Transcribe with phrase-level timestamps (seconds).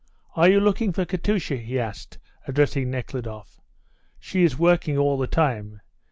[0.35, 2.17] "Are you looking for Katusha?" he asked,
[2.47, 3.61] addressing Nekhludoff.
[4.19, 5.79] "She is working all the time.